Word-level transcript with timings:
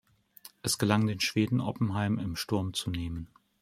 Es 0.63 0.79
gelang 0.79 1.05
den 1.05 1.19
Schweden, 1.19 1.61
Oppenheim 1.61 2.17
im 2.17 2.35
Sturm 2.35 2.73
zu 2.73 2.89
nehmen. 2.89 3.27